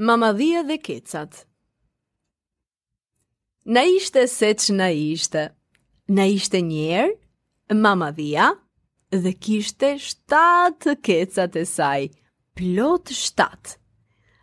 Mamadhia 0.00 0.62
dhe 0.62 0.76
kecat 0.78 1.42
Na 3.66 3.80
ishte 3.82 4.22
se 4.30 4.52
që 4.54 4.74
na 4.76 4.86
ishte. 4.94 5.48
Na 6.08 6.22
ishte 6.30 6.60
njerë, 6.62 7.16
mamadhia, 7.74 8.52
dhe 9.10 9.32
kishte 9.34 9.90
shtatë 9.98 10.94
kecat 11.02 11.58
e 11.58 11.64
saj, 11.66 12.06
plot 12.54 13.10
shtatë. 13.10 13.74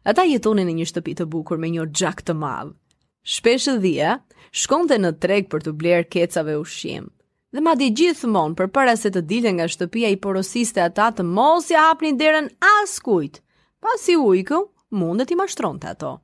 Ata 0.04 0.28
jetonin 0.28 0.68
në 0.74 0.82
një 0.82 0.90
shtëpi 0.92 1.16
të 1.22 1.30
bukur 1.32 1.56
me 1.64 1.72
një 1.72 1.88
gjak 2.02 2.20
të 2.28 2.36
madhë. 2.42 2.76
Shpeshë 3.24 3.78
dhia, 3.88 4.18
shkonte 4.52 5.00
në 5.00 5.14
treg 5.24 5.48
për 5.54 5.64
të 5.70 5.76
blerë 5.80 6.10
kecave 6.18 6.60
ushqim. 6.66 7.08
Dhe 7.56 7.64
ma 7.64 7.78
di 7.80 7.88
monë 8.36 8.58
për 8.60 8.68
para 8.76 9.00
se 9.00 9.08
të 9.08 9.24
dilën 9.32 9.56
nga 9.62 9.72
shtëpia 9.72 10.12
i 10.12 10.20
porosiste 10.26 10.84
ata 10.84 11.12
të 11.16 11.24
mos 11.38 11.72
hapni 11.72 12.12
derën 12.20 12.52
askujt. 12.74 13.40
Pas 13.80 14.10
i 14.10 14.16
ujku, 14.18 14.66
mundet 14.96 15.32
i 15.32 15.36
mashtronte 15.36 15.88
ato. 15.92 16.16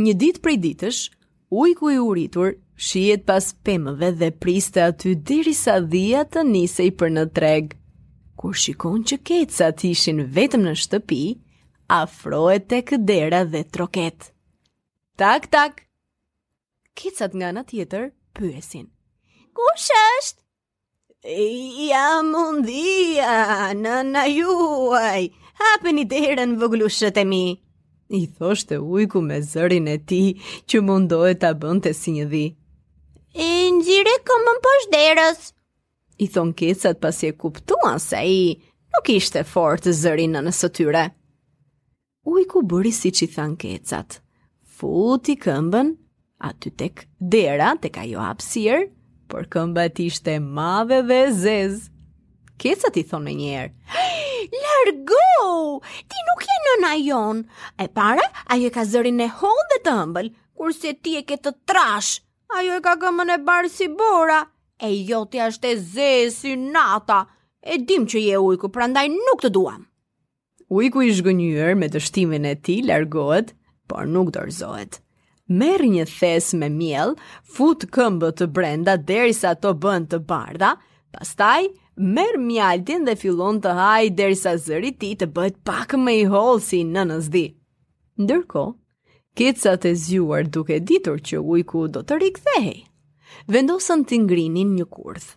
Një 0.00 0.14
ditë 0.20 0.42
prej 0.42 0.56
ditësh, 0.64 1.00
ujku 1.54 1.90
i 1.94 2.00
uritur 2.02 2.54
shihet 2.88 3.26
pas 3.28 3.52
pemëve 3.66 4.10
dhe 4.20 4.30
priste 4.42 4.82
aty 4.82 5.12
derisa 5.30 5.76
dhia 5.92 6.24
të 6.34 6.42
nisej 6.50 6.88
për 6.98 7.12
në 7.16 7.24
treg. 7.36 7.74
Kur 8.40 8.56
shikon 8.58 9.04
që 9.10 9.20
kecat 9.28 9.84
ishin 9.90 10.24
vetëm 10.38 10.64
në 10.68 10.74
shtëpi, 10.82 11.22
afrohet 12.00 12.66
tek 12.72 12.96
dera 13.12 13.44
dhe 13.52 13.62
troket. 13.76 14.32
Tak 15.22 15.50
tak. 15.54 15.84
Kecat 16.98 17.34
nga 17.34 17.52
ana 17.54 17.62
tjetër 17.70 18.10
pyesin. 18.34 18.88
Kush 19.54 19.88
është? 20.02 20.43
Jam 21.24 22.28
mundia, 22.34 23.72
në 23.72 24.22
juaj, 24.28 25.22
hapen 25.56 25.96
i 25.96 26.02
derën 26.04 26.50
vëglushët 26.60 27.16
e 27.16 27.22
mi. 27.24 27.44
I 28.12 28.20
thoshte 28.36 28.76
ujku 28.76 29.22
me 29.24 29.38
zërin 29.40 29.86
e 29.88 29.96
ti 30.10 30.18
që 30.68 30.82
mundohet 30.84 31.40
të 31.46 31.52
bënd 31.62 31.86
të 31.86 31.92
si 31.96 32.12
një 32.18 32.26
dhi. 32.34 32.42
E 33.44 33.48
njire 33.78 34.12
komën 34.28 34.60
posh 34.66 34.84
derës. 34.94 35.46
I 36.24 36.28
thonë 36.34 36.54
kecat 36.60 37.00
pas 37.00 37.20
e 37.24 37.30
kuptuan 37.40 37.96
se 38.04 38.20
i 38.36 38.42
nuk 38.92 39.08
ishte 39.16 39.46
fort 39.54 39.88
zërin 40.04 40.36
në 40.36 40.42
nësë 40.50 40.70
tyre. 40.76 41.06
Ujku 42.36 42.60
bëri 42.74 42.92
si 42.98 43.14
që 43.16 43.24
i 43.24 43.30
thonë 43.38 43.56
kecat. 43.64 44.20
Futi 44.76 45.38
këmbën, 45.46 45.94
aty 46.50 46.68
tek 46.84 47.06
dera, 47.36 47.72
tek 47.80 47.96
ajo 48.04 48.20
hapsirë 48.28 48.84
por 49.34 49.48
këmba 49.50 49.88
ti 49.94 50.04
ishte 50.12 50.36
madhe 50.40 51.00
dhe 51.10 51.16
zez. 51.42 51.72
Kesa 52.62 52.86
ti 52.94 53.02
thonë 53.10 53.32
njerë. 53.40 53.72
Largo! 54.64 55.80
Ti 56.10 56.20
nuk 56.28 56.44
je 56.46 56.58
në 56.66 56.74
najon. 56.84 57.40
E 57.82 57.88
para, 57.98 58.28
ajo 58.54 58.70
ka 58.76 58.84
zërin 58.92 59.18
e 59.26 59.26
hodhë 59.40 59.66
dhe 59.72 59.80
të 59.88 59.96
ëmbël, 60.04 60.28
kurse 60.58 60.92
ti 61.02 61.16
e 61.18 61.24
ke 61.26 61.40
të 61.42 61.54
trash. 61.66 62.12
Ajo 62.60 62.78
e 62.78 62.84
ka 62.86 62.94
gëmën 63.02 63.34
e 63.34 63.40
barë 63.48 63.72
si 63.74 63.90
bora. 63.98 64.38
E 64.78 64.92
jo 65.10 65.24
ti 65.32 65.42
ashte 65.48 65.74
zez 65.82 66.38
si 66.38 66.54
nata. 66.70 67.24
E 67.58 67.80
dim 67.88 68.06
që 68.06 68.22
je 68.28 68.38
ujku, 68.50 68.70
prandaj 68.70 69.08
nuk 69.18 69.42
të 69.42 69.50
duam. 69.58 69.82
Ujku 70.70 71.02
i 71.02 71.10
shgënyër 71.18 71.74
me 71.82 71.90
të 71.90 72.06
shtimin 72.06 72.46
e 72.52 72.54
ti 72.62 72.82
largohet, 72.86 73.50
por 73.90 74.06
nuk 74.06 74.30
dorzohet 74.38 75.00
merë 75.52 75.86
një 75.92 76.04
thes 76.08 76.52
me 76.56 76.68
miel, 76.72 77.12
fut 77.56 77.84
këmbët 77.92 78.38
të 78.40 78.46
brenda 78.56 78.94
derisa 78.96 79.54
të 79.60 79.72
bën 79.82 80.06
të 80.08 80.20
barda, 80.28 80.70
pastaj 81.14 81.66
merë 81.96 82.40
mjaltin 82.44 83.04
dhe 83.06 83.16
fillon 83.20 83.60
të 83.64 83.74
haj 83.78 84.06
derisa 84.18 84.56
zëri 84.58 84.94
ti 85.02 85.12
të 85.20 85.28
bët 85.36 85.58
pak 85.68 85.92
me 86.04 86.14
i 86.18 86.24
holë 86.32 86.62
si 86.66 86.80
në 86.92 87.04
nëzdi. 87.10 87.44
Ndërko, 88.24 88.64
kecat 89.36 89.84
e 89.84 89.92
zjuar 90.06 90.48
duke 90.48 90.80
ditur 90.88 91.20
që 91.20 91.38
ujku 91.42 91.84
do 91.92 92.02
të 92.02 92.18
rikthehej. 92.22 92.80
Vendosën 93.50 94.04
të 94.08 94.18
ngrinin 94.24 94.72
një 94.78 94.86
kurth. 94.96 95.28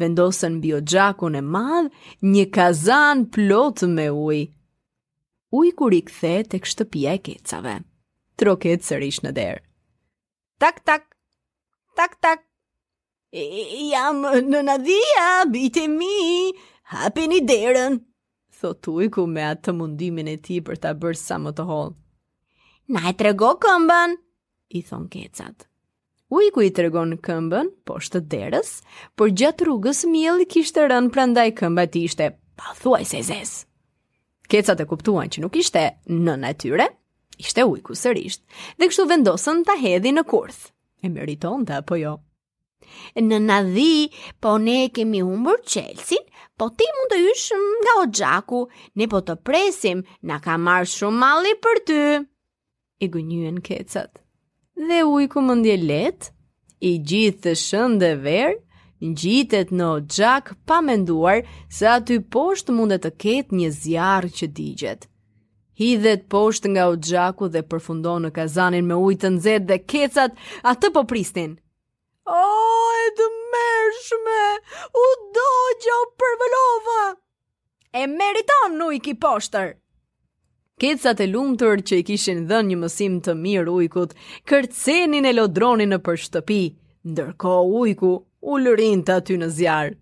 Vendosën 0.00 0.60
bio 0.60 0.82
gjakun 0.84 1.38
e 1.38 1.40
madh 1.40 1.92
një 2.32 2.44
kazan 2.54 3.24
plot 3.32 3.86
me 3.96 4.10
uj. 4.12 4.42
Uj 5.56 5.68
kur 5.78 5.94
i 5.96 6.02
kthe 6.10 6.36
tek 6.52 6.66
shtëpia 6.68 7.14
e 7.16 7.20
kecave 7.30 7.78
troket 8.36 8.84
sërish 8.84 9.22
në 9.24 9.32
derë. 9.36 9.62
Tak, 10.60 10.80
tak, 10.86 11.04
tak, 11.96 12.16
tak, 12.24 12.44
e, 13.32 13.44
jam 13.90 14.22
në 14.52 14.62
nadhia, 14.68 15.28
bite 15.52 15.84
mi, 15.92 16.12
hape 16.92 17.26
një 17.28 17.42
derën, 17.50 17.98
thot 18.60 18.88
ujku 18.88 19.04
i 19.04 19.10
ku 19.12 19.26
me 19.28 19.44
atë 19.50 19.66
të 19.66 19.76
mundimin 19.78 20.30
e 20.32 20.38
ti 20.46 20.60
për 20.64 20.80
të 20.84 20.94
bërë 21.02 21.20
sa 21.22 21.36
më 21.42 21.52
të 21.58 21.66
holë. 21.68 21.94
Na 22.96 23.02
e 23.10 23.14
trego 23.18 23.52
këmbën, 23.60 24.16
i 24.80 24.80
thonë 24.86 25.10
kecat. 25.12 25.66
U 26.34 26.40
i 26.42 26.48
ku 26.54 26.64
i 26.64 26.72
trego 26.74 27.04
në 27.06 27.20
këmbën, 27.26 27.68
po 27.86 28.00
shtë 28.02 28.24
derës, 28.32 28.72
por 29.16 29.28
gjatë 29.30 29.66
rrugës 29.68 30.04
mjëllë 30.10 30.48
kishtë 30.50 30.88
rënë 30.90 31.12
prandaj 31.14 31.48
këmba 31.60 31.84
ti 31.92 32.04
ishte, 32.08 32.32
pa 32.58 32.72
thuaj 32.80 33.04
se 33.12 33.20
zesë. 33.28 33.64
Kecat 34.50 34.80
e 34.82 34.86
kuptuan 34.88 35.28
që 35.30 35.42
nuk 35.44 35.58
ishte 35.60 35.86
në 36.08 36.34
natyre, 36.42 36.88
Ishte 37.42 37.64
ujku 37.68 37.92
sërisht, 37.96 38.40
dhe 38.80 38.88
kështu 38.88 39.04
vendosën 39.10 39.58
të 39.66 39.74
hedhi 39.82 40.12
në 40.16 40.22
kurth. 40.32 40.62
E 41.04 41.10
meriton 41.16 41.66
të, 41.68 41.74
apo 41.82 41.98
jo? 42.00 42.14
Në 43.20 43.40
nadhi, 43.44 44.08
po 44.40 44.54
ne 44.62 44.76
kemi 44.96 45.20
umbër 45.24 45.60
qelsin, 45.72 46.22
po 46.60 46.68
ti 46.80 46.86
mund 46.96 47.12
të 47.12 47.18
ysh 47.32 47.48
nga 47.82 47.96
o 48.02 48.04
gjaku, 48.18 48.60
ne 48.96 49.08
po 49.12 49.20
të 49.26 49.36
presim, 49.44 50.00
na 50.30 50.38
ka 50.44 50.56
marrë 50.66 50.88
shumë 50.94 51.20
mali 51.24 51.52
për 51.66 51.80
ty. 51.88 51.98
I 53.04 53.08
gënyën 53.16 53.60
kecat. 53.68 54.22
Dhe 54.88 55.02
ujku 55.10 55.42
më 55.44 55.56
ndje 55.60 55.74
let, 55.90 56.30
i 56.88 56.94
gjithë 57.10 57.40
të 57.46 57.58
shënë 57.66 58.00
dhe 58.04 58.14
verë, 58.28 58.56
Gjitet 59.20 59.68
në 59.76 59.86
gjak 60.14 60.54
pa 60.66 60.78
menduar 60.80 61.42
se 61.78 61.84
aty 61.90 62.16
poshtë 62.32 62.72
mundet 62.78 63.02
të 63.04 63.10
ketë 63.24 63.56
një 63.58 63.68
zjarë 63.82 64.30
që 64.38 64.46
digjet 64.56 65.04
hidhet 65.80 66.22
poshtë 66.32 66.70
nga 66.72 66.84
u 66.92 66.96
gjaku 67.04 67.48
dhe 67.52 67.62
përfundon 67.70 68.24
në 68.26 68.30
kazanin 68.38 68.86
me 68.88 68.96
ujtë 69.06 69.22
të 69.24 69.32
nëzet 69.36 69.66
dhe 69.68 69.76
kecat 69.92 70.36
atë 70.72 70.90
po 70.94 71.02
pristin. 71.10 71.52
O, 72.36 72.40
e 73.04 73.08
dë 73.18 73.26
mërshme, 73.52 74.40
u 75.02 75.04
do 75.36 75.50
gjo 75.84 75.98
përvëlova! 76.22 77.02
E 78.00 78.06
meriton 78.14 78.74
në 78.80 78.88
ujki 78.92 79.14
poshtër! 79.22 79.74
Kecat 80.82 81.20
e 81.24 81.28
lumë 81.32 81.56
tërë 81.62 81.84
që 81.88 82.00
i 82.00 82.06
kishin 82.10 82.42
dhe 82.50 82.58
një 82.68 82.76
mësim 82.82 83.20
të 83.24 83.36
mirë 83.44 83.76
ujkut, 83.80 84.10
kërcenin 84.50 85.24
e 85.24 85.32
lodronin 85.36 85.94
në 85.94 86.00
për 86.08 86.18
shtëpi, 86.24 86.60
ndërko 87.12 87.54
ujku 87.80 88.10
u 88.52 88.58
lërin 88.64 89.06
të 89.06 89.14
aty 89.20 89.38
në 89.40 89.48
zjarë. 89.56 89.94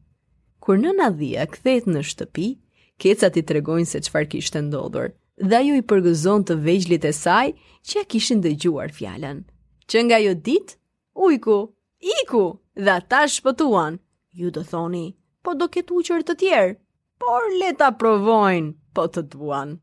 Kur 0.65 0.81
nëna 0.83 1.11
dhia 1.21 1.45
këthet 1.55 1.87
në 1.95 2.03
shtëpi, 2.11 2.49
kecat 3.05 3.37
i 3.37 3.45
tregojnë 3.47 3.87
se 3.93 4.01
qëfar 4.07 4.27
kishtë 4.33 4.65
ndodhërë 4.71 5.13
dhe 5.43 5.57
ajo 5.59 5.75
i 5.79 5.83
përgëzon 5.91 6.45
të 6.47 6.55
vejgjlit 6.67 7.07
e 7.11 7.13
saj 7.17 7.47
që 7.91 8.03
a 8.03 8.09
kishin 8.13 8.41
dhe 8.45 8.53
gjuar 8.65 8.93
fjallën. 8.95 9.41
Që 9.91 9.99
nga 10.07 10.19
jo 10.23 10.35
dit, 10.35 10.77
ujku, 11.27 11.59
iku 12.23 12.45
dhe 12.85 12.91
ata 12.91 13.27
shpëtuan, 13.35 13.99
ju 14.39 14.51
të 14.55 14.63
thoni, 14.71 15.07
po 15.43 15.55
do 15.59 15.67
ketë 15.75 15.93
uqër 15.99 16.23
të 16.29 16.39
tjerë, 16.43 16.77
por 17.21 17.51
leta 17.61 17.91
provojnë, 18.01 18.75
po 18.95 19.09
të 19.15 19.27
duan. 19.35 19.77